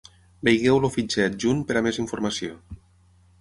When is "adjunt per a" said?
1.33-1.85